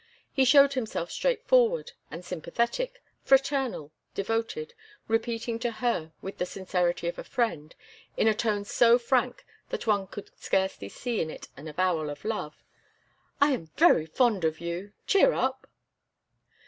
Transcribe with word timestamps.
He 0.33 0.45
showed 0.45 0.73
himself 0.73 1.11
straightforward 1.11 1.91
and 2.09 2.25
sympathetic, 2.25 3.03
fraternal, 3.23 3.91
devoted, 4.15 4.73
repeating 5.07 5.59
to 5.59 5.73
her, 5.73 6.11
with 6.23 6.39
the 6.39 6.45
sincerity 6.47 7.07
of 7.07 7.19
a 7.19 7.23
friend, 7.23 7.75
in 8.17 8.27
a 8.27 8.33
tone 8.33 8.65
so 8.65 8.97
frank 8.97 9.45
that 9.69 9.85
one 9.85 10.07
could 10.07 10.31
scarcely 10.35 10.89
see 10.89 11.21
in 11.21 11.29
it 11.29 11.49
an 11.55 11.67
avowal 11.67 12.09
of 12.09 12.25
love: 12.25 12.63
"I 13.39 13.51
am 13.51 13.67
very 13.77 14.07
fond 14.07 14.43
of 14.43 14.59
you; 14.59 14.91
cheer 15.05 15.33
up!" 15.33 15.67